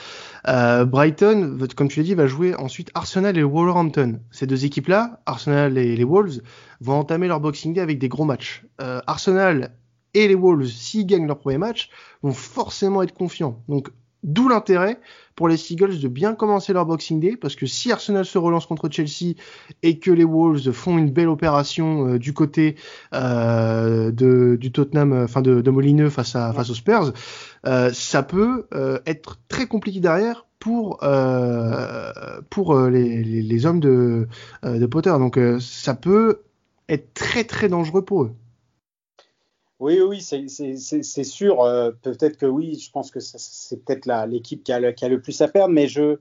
[0.48, 4.18] Euh, Brighton, comme tu l'as dit, va jouer ensuite Arsenal et Wolverhampton.
[4.32, 6.40] Ces deux équipes-là, Arsenal et les Wolves,
[6.80, 8.64] vont entamer leur Boxing Day avec des gros matchs.
[8.80, 9.70] Euh, Arsenal
[10.14, 11.90] et les Wolves, s'ils gagnent leur premier match,
[12.22, 13.62] vont forcément être confiants.
[13.68, 13.90] Donc,
[14.24, 14.98] D'où l'intérêt
[15.36, 18.64] pour les Seagulls de bien commencer leur Boxing Day, parce que si Arsenal se relance
[18.64, 19.34] contre Chelsea
[19.82, 22.76] et que les Wolves font une belle opération euh, du côté
[23.12, 27.12] euh, de, du Tottenham, euh, enfin de, de, Molineux face, à, face aux Spurs,
[27.92, 28.66] ça peut
[29.06, 30.98] être très compliqué derrière pour
[32.50, 34.28] pour les, les, les, hommes de,
[34.62, 35.10] de Potter.
[35.10, 36.42] Donc ça peut
[36.88, 38.34] être très très dangereux pour eux.
[39.80, 41.62] Oui, oui, c'est sûr.
[41.62, 45.48] Euh, peut-être que oui, je pense que c'est peut-être l'équipe qui, a, le plus à
[45.48, 46.16] perdre, mais je,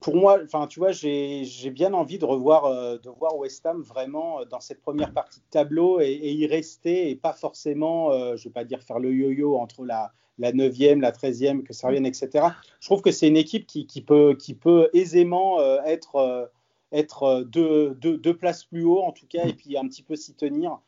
[0.00, 3.82] pour moi, enfin, tu vois, j'ai bien envie de revoir, euh, de voir West Ham
[3.82, 8.32] vraiment euh, dans cette première partie de tableau et, y rester et pas forcément, je
[8.32, 11.88] ne vais pas dire faire le yo-yo entre la, la 9e, la 13e, que ça
[11.88, 12.46] revienne, etc.
[12.78, 16.54] Je trouve que c'est une équipe qui, peut, aisément être,
[17.42, 20.78] deux, places plus haut, en tout cas, et puis un petit peu s'y tenir.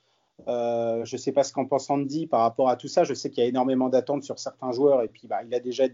[0.49, 3.05] Euh, je ne sais pas ce qu'en pense Andy par rapport à tout ça.
[3.05, 5.61] Je sais qu'il y a énormément d'attentes sur certains joueurs et puis bah, il a
[5.61, 5.85] déjà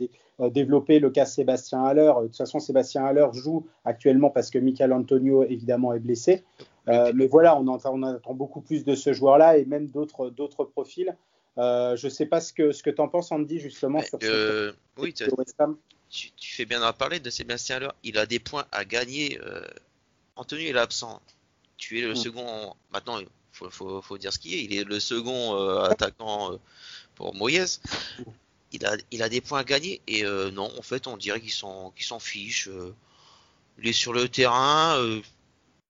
[0.41, 2.13] euh, développé le cas Sébastien Haller.
[2.23, 6.45] De toute façon, Sébastien Haller joue actuellement parce que Michael Antonio évidemment est blessé.
[6.89, 11.15] Euh, mais voilà, on, on, attend beaucoup plus de ce joueur-là et même d'autres profils.
[11.57, 14.73] je ne sais pas ce que, ce que tu en penses, Andy, justement, sur ce
[14.97, 17.91] Oui, tu, tu, fais bien d'en parler de Sébastien Haller.
[18.03, 19.39] Il a des points à gagner.
[20.37, 21.21] Antonio est absent.
[21.77, 22.17] Tu es le hmm.
[22.17, 22.75] second.
[22.93, 23.19] Maintenant,
[23.71, 24.65] faut, faut, dire ce qu'il est.
[24.65, 26.57] Il est le second euh, attaquant euh,
[27.15, 27.81] pour Moyes.
[28.73, 31.93] Il a, des points à gagner et euh, non, en fait, on dirait qu'ils s'en
[32.21, 32.69] fichent.
[33.79, 34.99] il est sur le terrain.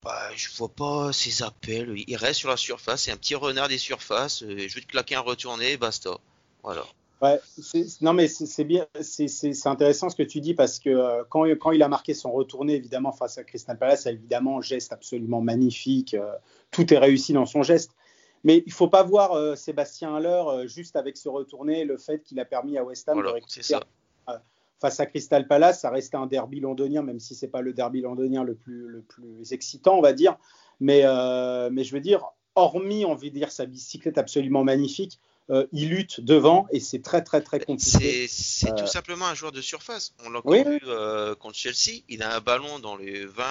[0.03, 2.05] Bah, je vois pas ses appels.
[2.07, 3.03] Il reste sur la surface.
[3.03, 4.41] C'est un petit renard des surfaces.
[4.41, 6.19] je vais te claquer un retourné, basta.
[6.63, 6.87] Voilà.
[7.21, 7.41] Ouais,
[8.01, 11.83] non mais c'est bien, c'est intéressant ce que tu dis parce que quand, quand, il
[11.83, 16.15] a marqué son retourné évidemment face à Crystal Palace, évidemment geste absolument magnifique
[16.71, 17.93] tout est réussi dans son geste.
[18.45, 21.97] Mais il ne faut pas voir euh, Sébastien Haller euh, juste avec ce retourné, le
[21.97, 23.83] fait qu'il a permis à West Ham de récupérer
[24.29, 24.33] euh,
[24.81, 25.81] face à Crystal Palace.
[25.81, 28.87] Ça restait un derby londonien, même si ce n'est pas le derby londonien le plus,
[28.89, 30.37] le plus excitant, on va dire.
[30.81, 31.03] Mais,
[31.73, 35.19] mais je veux dire, hormis, on veut dire, sa bicyclette absolument magnifique,
[35.73, 38.27] il lutte devant et c'est très très très compliqué.
[38.29, 40.15] C'est tout simplement un joueur de surface.
[40.25, 40.81] On l'a oui, vu
[41.39, 42.03] contre Chelsea.
[42.09, 43.45] Il a un ballon dans les 20,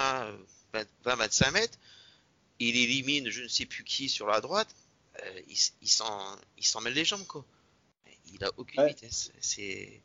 [0.74, 1.78] 20, 25 mètres.
[2.60, 4.68] Il élimine je ne sais plus qui sur la droite.
[5.48, 5.88] il, il
[6.66, 7.44] s'en mêle les jambes quoi.
[8.32, 9.32] Il a aucune vitesse.
[9.40, 10.02] C'est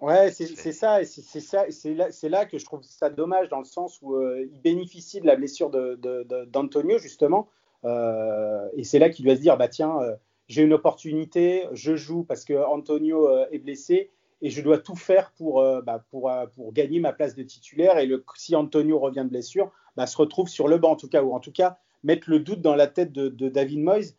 [0.00, 3.64] Ouais, c'est ça, c'est ça, c'est là, là, que je trouve ça dommage dans le
[3.64, 7.48] sens où euh, il bénéficie de la blessure d'Antonio de, justement,
[7.84, 10.14] euh, et c'est là qu'il doit se dire bah tiens, euh,
[10.48, 14.10] j'ai une opportunité, je joue parce que Antonio est blessé
[14.42, 18.10] et je dois tout faire pour bah, pour, pour gagner ma place de titulaire et
[18.36, 21.32] si Antonio revient de blessure, bah, se retrouve sur le banc en tout cas ou
[21.32, 24.14] en tout cas mettre le doute dans la tête de, David Moyes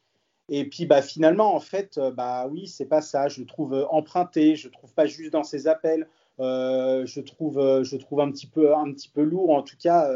[0.49, 3.27] et puis bah, finalement, en fait, euh, bah oui, c'est pas ça.
[3.29, 6.07] Je le trouve euh, emprunté, je le trouve pas juste dans ses appels.
[6.39, 10.11] Euh, je trouve, je trouve un petit peu, un petit peu lourd, en tout cas,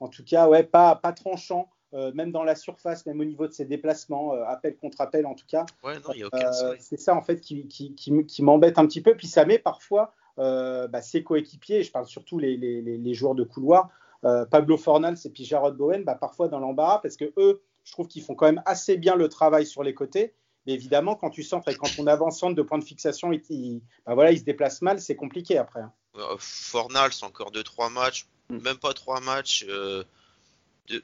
[0.00, 1.68] en tout cas, ouais, pas, pas tranchant.
[1.92, 5.46] Même dans la surface, même au niveau de ses déplacements, appel contre appel en tout
[5.46, 5.66] cas.
[5.82, 9.16] Ouais, aucun c'est ça en fait qui, qui, qui, qui m'embête un petit peu.
[9.16, 13.44] Puis ça met parfois bah, ses coéquipiers, je parle surtout les, les, les joueurs de
[13.44, 13.90] couloir,
[14.22, 18.06] Pablo Fornals et puis Jarrod Bowen, bah, parfois dans l'embarras parce que eux, je trouve
[18.06, 20.34] qu'ils font quand même assez bien le travail sur les côtés.
[20.66, 23.80] Mais évidemment, quand tu centres et quand on avance centre de point de fixation, il,
[24.06, 25.80] bah voilà, il se déplace mal, c'est compliqué après.
[25.80, 25.92] Hein.
[26.16, 28.58] Euh, Fornal, c'est encore 2-3 matchs, mm.
[28.58, 29.66] même pas 3 matchs.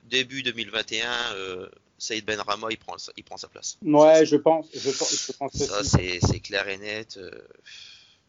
[0.05, 1.69] Début 2021, euh,
[1.99, 3.79] Saïd Ben Rama, il prend, il prend sa place.
[3.83, 4.69] Ouais, je pense.
[4.75, 7.19] Je pense, je pense ça, c'est clair et net.
[7.19, 7.31] Euh,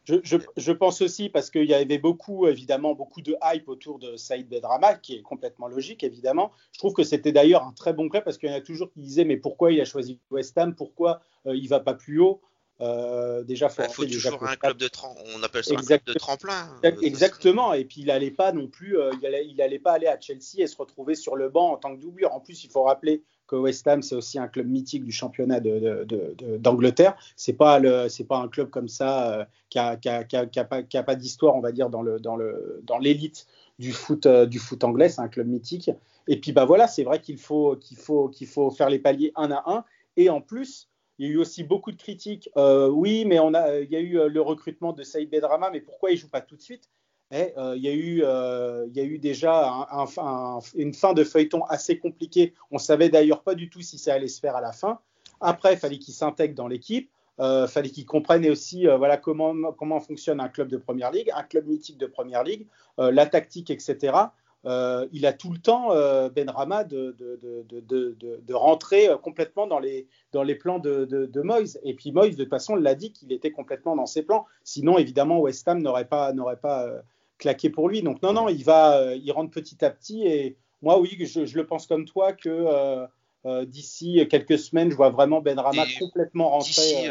[0.08, 4.48] je, pense aussi parce qu'il y avait beaucoup, évidemment, beaucoup de hype autour de Saïd
[4.48, 6.52] Bedrama, qui est complètement logique, évidemment.
[6.72, 8.90] Je trouve que c'était d'ailleurs un très bon prêt parce qu'il y en a toujours
[8.92, 11.94] qui disaient mais pourquoi il a choisi West Ham, pourquoi il euh, il va pas
[11.94, 12.42] plus haut?
[12.80, 14.90] Euh, déjà, faut, il faut toujours un club de
[15.36, 16.70] on appelle ça un club de tremplin.
[16.86, 17.74] Euh, exactement.
[17.74, 20.78] Et puis il allait pas non plus, il, allait, pas aller à Chelsea et se
[20.78, 22.34] retrouver sur le banc en tant que doublure.
[22.34, 25.60] En plus, il faut rappeler que West Ham c'est aussi un club mythique du championnat
[25.60, 27.16] d'Angleterre.
[27.36, 30.60] C'est pas le, c'est pas un club comme ça euh, qui a, qui a, qui
[30.60, 33.48] a, pas, pas d'histoire, on va dire dans le dans le dans l'élite
[33.80, 35.10] du foot euh, du foot anglais.
[35.10, 35.90] C'est un club mythique.
[36.28, 39.32] Et puis bah voilà, c'est vrai qu'il faut qu'il faut qu'il faut faire les paliers
[39.36, 39.86] un à un.
[40.18, 42.50] Et en plus, il y a eu aussi beaucoup de critiques.
[42.58, 46.12] Euh, oui, mais a, il y a eu le recrutement de Saïd Bedrama, mais pourquoi
[46.12, 46.90] il joue pas tout de suite?
[47.32, 49.88] Eh, euh, il, y a eu, euh, déjà
[50.76, 52.54] une fin de feuilleton assez compliquée.
[52.72, 55.00] On savait d'ailleurs pas du tout si ça allait se faire à la fin.
[55.42, 57.12] Après, il fallait qu'il s'intègre dans l'équipe.
[57.40, 61.68] Euh, fallait qu'il comprenne aussi voilà, comment fonctionne un club de première ligue, un club
[61.68, 62.66] mythique de première ligue,
[62.98, 64.14] la tactique, etc.
[65.12, 65.90] il a tout le temps,
[66.30, 67.40] Ben Rama, de, de,
[67.72, 71.78] de, de, rentrer complètement dans les, dans les plans de, Moyes.
[71.84, 74.46] Et puis Moyes, de toute façon, l'a dit qu'il était complètement dans ses plans.
[74.64, 77.02] Sinon, évidemment, West Ham n'aurait pas, n'aurait pas
[77.38, 78.02] claqué pour lui.
[78.02, 80.26] Donc non, non, il va, euh, il rentre petit à petit.
[80.26, 83.06] Et moi, oui, je, je le pense comme toi que euh,
[83.46, 87.10] euh, d'ici quelques semaines, je vois vraiment Ben Rama complètement rentrer.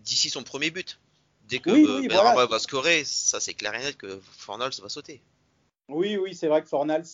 [0.00, 1.00] D'ici son premier but.
[1.48, 5.22] Dès que Ben Rama va scorer, ça c'est clair et net que Fornals va sauter.
[5.88, 7.06] Oui, oui, c'est vrai que Fornals,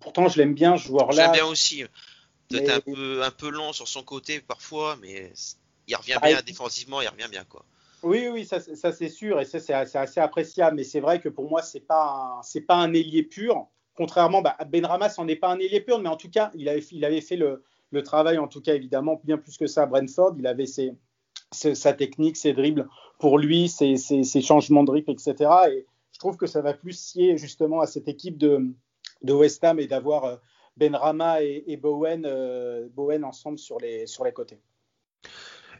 [0.00, 1.24] pourtant je l'aime bien, ce joueur-là.
[1.24, 1.84] J'aime bien aussi.
[2.48, 5.32] Peut-être un, peu, un peu long sur son côté parfois, mais
[5.86, 7.64] il revient ah, bien défensivement, il revient bien quoi.
[8.02, 10.76] Oui, oui, ça, c'est sûr et ça c'est assez, appréciable.
[10.76, 13.68] Mais c'est vrai que pour moi c'est pas c'est pas un ailier pur.
[13.94, 16.68] Contrairement, bah, Ben Rama, n'en est pas un ailier pur, mais en tout cas, il
[16.68, 19.82] avait, il avait fait le, le, travail, en tout cas évidemment bien plus que ça
[19.82, 20.36] à Brentford.
[20.38, 20.94] Il avait ses,
[21.52, 25.50] sa technique, ses dribbles pour lui, ses, ses, changements de dribble, etc.
[25.70, 25.86] Et
[26.20, 28.72] trouve que ça va plus sier justement à cette équipe de,
[29.28, 30.36] West Ham et d'avoir euh,
[30.76, 34.60] Ben Rama et, Bowen, euh, Bowen ensemble sur les côtés.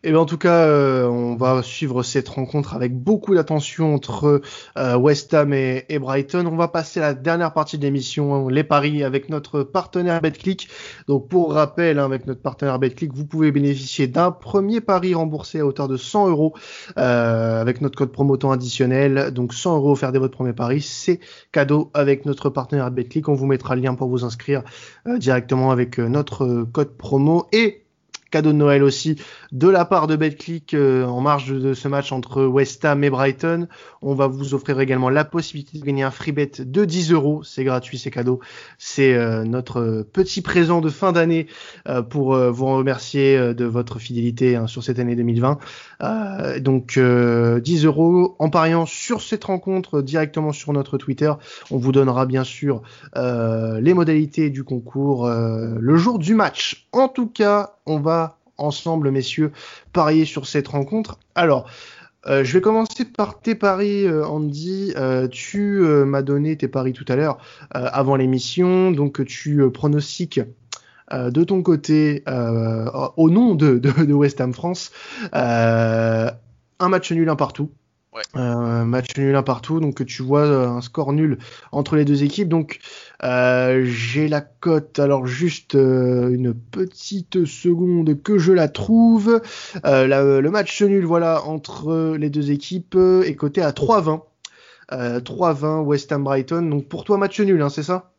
[0.02, 3.94] Et eh bien en tout cas, euh, on va suivre cette rencontre avec beaucoup d'attention
[3.94, 4.40] entre
[4.78, 6.46] euh, West Ham et, Brighton.
[6.46, 10.70] On va passer à la dernière partie de l'émission, les paris avec notre partenaire BetClick.
[11.06, 15.60] Donc pour rappel, hein, avec notre partenaire BetClick, vous pouvez bénéficier d'un premier pari remboursé
[15.60, 16.54] à hauteur de 100 euros
[16.96, 19.32] euh, avec notre code promotant additionnel.
[19.32, 21.20] Donc 100 euros offert dès votre premier pari, c'est
[21.52, 23.28] cadeau avec notre partenaire BetClick.
[23.28, 24.62] On vous mettra le lien pour vous inscrire
[25.04, 27.84] directement avec notre code promo et
[28.30, 29.16] cadeau de Noël aussi
[29.52, 33.10] de la part de BetClick euh, en marge de ce match entre West Ham et
[33.10, 33.66] Brighton.
[34.02, 37.42] On va vous offrir également la possibilité de gagner un free bet de 10 euros.
[37.42, 38.40] C'est gratuit, c'est cadeau.
[38.78, 41.48] C'est euh, notre petit présent de fin d'année
[41.88, 45.58] euh, pour vous remercier de votre fidélité hein, sur cette année 2020.
[46.58, 51.32] donc 10 euros en pariant sur cette rencontre directement sur notre Twitter.
[51.70, 52.82] On vous donnera bien sûr
[53.16, 56.88] les modalités du concours le jour du match.
[56.92, 59.52] En tout cas, on va ensemble, messieurs,
[59.92, 61.18] parier sur cette rencontre.
[61.34, 61.68] Alors,
[62.26, 64.92] euh, je vais commencer par tes paris, euh, Andy.
[64.96, 67.38] Euh, tu m'as donné tes paris tout à l'heure
[67.70, 70.40] avant l'émission, donc tu pronostiques
[71.12, 72.22] de ton côté,
[73.16, 74.92] au nom de, de, West Ham France,
[75.32, 76.32] un
[76.78, 77.70] match nul un partout.
[78.12, 78.22] Ouais.
[78.34, 81.38] Euh, match nul un partout, donc tu vois un score nul
[81.70, 82.48] entre les deux équipes.
[82.48, 82.80] Donc
[83.22, 89.40] euh, j'ai la cote, alors juste euh, une petite seconde que je la trouve.
[89.84, 94.22] le match nul, voilà, entre les deux équipes est coté à 3-20.
[94.90, 96.62] 3-20 West Ham Brighton.
[96.62, 98.12] Donc pour toi match nul, hein, c'est ça?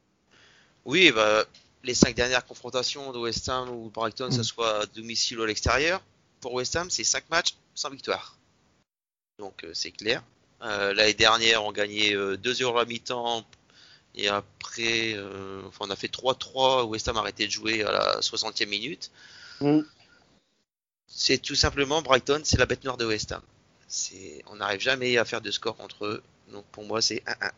[0.85, 1.43] Oui, bah,
[1.83, 4.43] les cinq dernières confrontations de West Ham ou Brighton, que ce mm.
[4.43, 6.01] soit à domicile ou à l'extérieur,
[6.39, 8.37] pour West Ham, c'est 5 matchs sans victoire
[9.41, 10.23] donc euh, c'est clair.
[10.61, 13.45] Euh, l'année dernière, on gagnait 2-0 euh, à mi-temps
[14.15, 15.17] et après,
[15.79, 16.83] on a fait 3-3.
[16.83, 19.09] West Ham a arrêté de jouer à la 60e minute.
[19.61, 19.79] Mm.
[21.07, 23.41] C'est tout simplement Brighton, c'est la bête noire de West Ham.
[24.47, 26.23] On n'arrive jamais à faire de score contre eux.
[26.51, 27.51] Donc pour moi, c'est 1-1.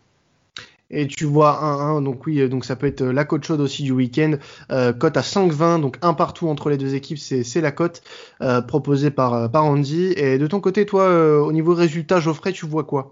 [0.96, 3.92] Et tu vois 1-1, donc oui, donc ça peut être la cote chaude aussi du
[3.92, 4.36] week-end.
[4.72, 8.04] Euh, cote à 5-20, donc un partout entre les deux équipes, c'est la cote
[8.42, 10.14] euh, proposée par, euh, par Andy.
[10.16, 13.10] Et de ton côté, toi, euh, au niveau résultat, Geoffrey, tu vois quoi?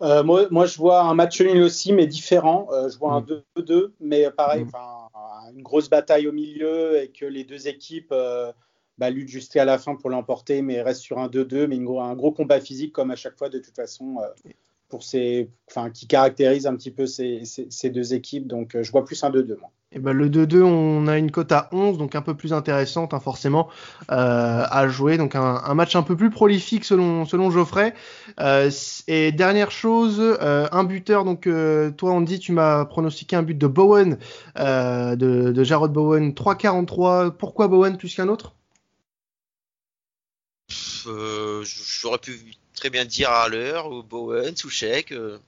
[0.00, 2.68] Moi, moi, je vois un match nul aussi, mais différent.
[2.70, 3.90] je vois un 2-2, mm.
[4.00, 4.70] mais pareil, mm.
[5.54, 8.14] une grosse bataille au milieu et que les deux équipes
[8.98, 12.32] bah, luttent jusqu'à la fin pour l'emporter, mais restent sur un 2-2, mais un gros
[12.32, 14.18] combat physique comme à chaque fois de toute façon
[15.92, 17.42] qui caractérise un petit peu ces,
[17.90, 18.46] deux équipes.
[18.46, 19.70] Donc, euh, je vois plus un 2-2, moi.
[19.92, 22.52] Et eh ben, le 2-2, on a une cote à 11, donc un peu plus
[22.52, 23.68] intéressante, hein, forcément,
[24.10, 25.16] euh, à jouer.
[25.16, 27.94] Donc, un, match un peu plus prolifique, selon, Geoffrey.
[28.40, 28.68] Euh,
[29.06, 31.24] et dernière chose, un buteur.
[31.24, 31.48] Donc,
[31.96, 34.18] toi, dit, tu m'as pronostiqué un but de Bowen,
[34.56, 37.30] de, de Jarrod Bowen, 3-43.
[37.30, 38.56] Pourquoi Bowen plus qu'un autre?
[41.62, 42.38] J'aurais pu
[42.74, 45.12] très bien dire à l'heure, ou Bowen, Souchek.
[45.12, 45.38] Euh,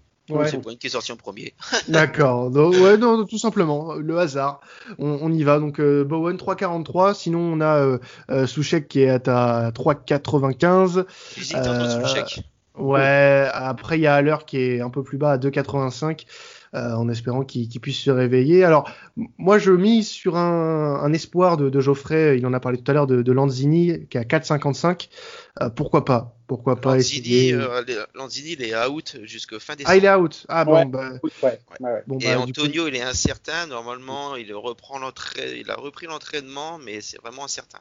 [0.46, 1.54] C'est Bowen qui est sorti en premier.
[1.88, 2.50] D'accord.
[2.52, 3.94] ouais, non, tout simplement.
[3.94, 4.60] Le hasard.
[4.98, 5.58] On, y va.
[5.58, 7.14] Donc, euh, Bowen 3,43.
[7.14, 7.98] Sinon, on a euh,
[8.30, 11.04] euh Souchek qui est à 3,95.
[11.36, 12.42] J'hésite entre Souchek.
[12.78, 16.26] Ouais, après il y a l'heure qui est un peu plus bas à 2,85.
[16.74, 18.62] Euh, en espérant qu'il puisse se réveiller.
[18.62, 18.90] Alors,
[19.38, 23.06] moi, je mise sur un, espoir de, Geoffrey, il en a parlé tout à l'heure,
[23.06, 25.08] de, Lanzini, qui est à 4,55.
[25.62, 26.36] Euh, pourquoi pas?
[26.46, 27.82] Pourquoi pas Lanzini, euh,
[28.14, 29.92] Lanzini, il est out jusqu'à fin décembre.
[29.92, 31.12] Ah, il est out Ah bon, bah...
[32.06, 33.66] bon Et bah, Antonio, il est incertain.
[33.66, 34.98] Normalement, il reprend
[35.38, 37.80] il a repris l'entraînement, mais c'est vraiment incertain.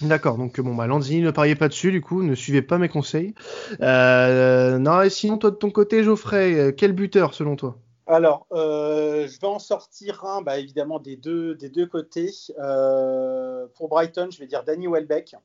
[0.00, 2.88] D'accord, donc bon bah Lanzini ne pariez pas dessus du coup, ne suivez pas mes
[2.88, 3.32] conseils.
[3.80, 7.78] non et sinon toi de ton côté Geoffrey, quel buteur selon toi?
[8.06, 12.30] Alors, euh, je vais en sortir un, bah, évidemment, des deux, des deux côtés.
[12.58, 15.36] Euh, pour Brighton, je vais dire Danny Welbeck.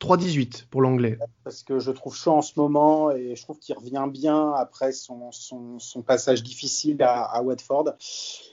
[0.00, 1.18] 3-18 pour l'anglais.
[1.42, 4.92] Parce que je trouve chaud en ce moment et je trouve qu'il revient bien après
[4.92, 7.94] son, son, passage difficile à, Watford.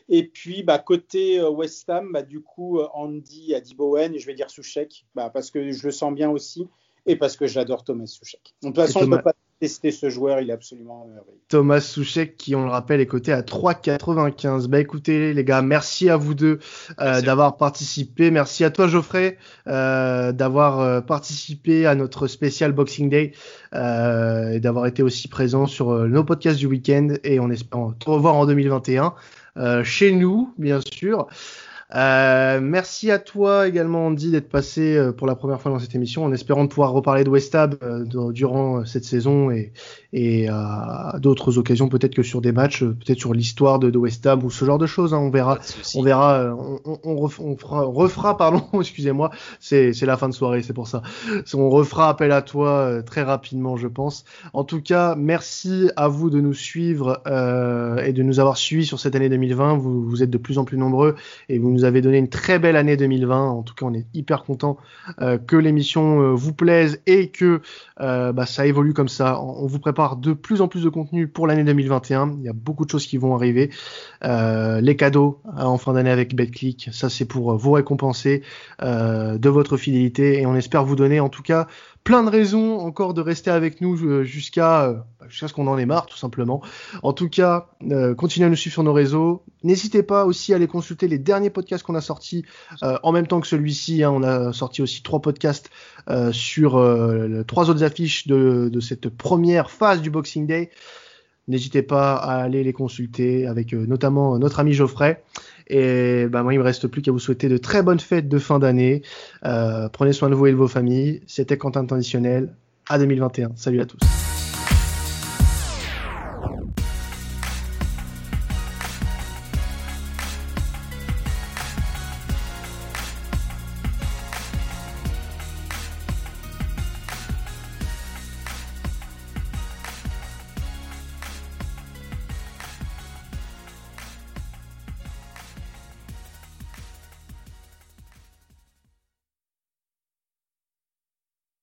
[0.09, 4.19] Et puis, bah, côté euh, West Ham, bah, du coup, Andy a dit Bowen et
[4.19, 6.67] je vais dire Souchek bah, parce que je le sens bien aussi
[7.05, 8.55] et parce que j'adore Thomas Souchek.
[8.63, 11.39] De toute façon, on ne peut pas tester ce joueur, il est absolument merveilleux.
[11.47, 14.67] Thomas Souchek, qui on le rappelle est coté à 3,95.
[14.67, 16.59] Bah écoutez les gars, merci à vous deux
[16.99, 18.31] euh, d'avoir participé.
[18.31, 19.37] Merci à toi Geoffrey
[19.67, 23.31] euh, d'avoir euh, participé à notre spécial Boxing Day
[23.73, 28.35] et d'avoir été aussi présent sur nos podcasts du week-end et on espère te revoir
[28.35, 29.13] en 2021
[29.83, 31.27] chez nous, bien sûr.
[31.93, 35.93] Euh, merci à toi également Andy d'être passé euh, pour la première fois dans cette
[35.93, 39.71] émission en espérant de pouvoir reparler de West Ham euh, durant cette saison et,
[40.11, 44.25] et à d'autres occasions peut-être que sur des matchs, peut-être sur l'histoire de, de, West
[44.25, 45.13] Ham ou ce genre de choses.
[45.13, 45.59] Hein, on verra,
[45.93, 50.73] on verra, on, on, on, fera, refera, pardon, excusez-moi, c'est la fin de soirée, c'est
[50.73, 51.03] pour ça.
[51.53, 54.25] On refera appel à toi très rapidement, je pense.
[54.53, 57.21] En tout cas, merci à vous de nous suivre
[58.03, 59.77] et de nous avoir suivis sur cette année 2020.
[59.77, 61.15] Vous, vous êtes de plus en plus nombreux
[61.49, 63.49] et vous nous avez donné une très belle année 2020.
[63.49, 64.77] En tout cas, on est hyper content
[65.21, 67.61] euh, que l'émission euh, vous plaise et que
[67.99, 69.41] euh, bah, ça évolue comme ça.
[69.41, 72.35] On, vous prépare de plus en plus de contenu pour l'année 2021.
[72.39, 73.69] Il y a beaucoup de choses qui vont arriver.
[74.23, 78.43] les cadeaux en fin d'année avec BetClick, ça c'est pour vous récompenser
[78.81, 81.67] de votre fidélité et on espère vous donner en tout cas
[82.05, 84.93] plein de raisons encore de rester avec nous jusqu'à euh,
[85.27, 86.61] jusqu'à ce qu'on en ait marre tout simplement.
[87.01, 87.67] En tout cas,
[88.15, 89.43] continuez à nous suivre sur nos réseaux.
[89.63, 92.45] N'hésitez pas aussi à aller consulter les derniers podcasts qu'on a sortis
[92.81, 94.03] en même temps que celui-ci.
[94.03, 94.11] Hein.
[94.11, 95.69] on a sorti aussi trois podcasts
[96.31, 96.71] sur
[97.47, 100.69] trois autres affiches de, cette première phase du Boxing Day.
[101.47, 105.23] N'hésitez pas à aller les consulter avec notamment notre ami Geoffrey.
[105.67, 108.39] Et bah, moi, il me reste plus qu'à vous souhaiter de très bonnes fêtes de
[108.39, 109.01] fin d'année.
[109.45, 111.21] Euh, prenez soin de vous et de vos familles.
[111.27, 112.53] C'était Quentin Traditionnel.
[112.87, 113.53] À 2021.
[113.55, 113.97] Salut à tous.